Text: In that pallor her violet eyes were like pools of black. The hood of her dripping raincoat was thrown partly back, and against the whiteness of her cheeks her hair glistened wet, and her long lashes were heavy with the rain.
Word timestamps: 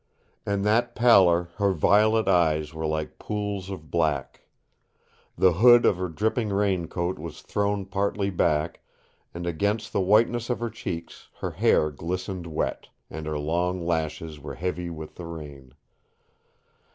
In 0.47 0.63
that 0.63 0.95
pallor 0.95 1.49
her 1.57 1.73
violet 1.73 2.27
eyes 2.27 2.73
were 2.73 2.87
like 2.87 3.19
pools 3.19 3.69
of 3.69 3.91
black. 3.91 4.41
The 5.37 5.53
hood 5.53 5.85
of 5.85 5.97
her 5.97 6.09
dripping 6.09 6.49
raincoat 6.49 7.19
was 7.19 7.43
thrown 7.43 7.85
partly 7.85 8.31
back, 8.31 8.79
and 9.31 9.45
against 9.45 9.93
the 9.93 10.01
whiteness 10.01 10.49
of 10.49 10.59
her 10.59 10.71
cheeks 10.71 11.29
her 11.39 11.51
hair 11.51 11.91
glistened 11.91 12.47
wet, 12.47 12.87
and 13.11 13.27
her 13.27 13.37
long 13.37 13.85
lashes 13.85 14.39
were 14.39 14.55
heavy 14.55 14.89
with 14.89 15.17
the 15.17 15.27
rain. 15.27 15.75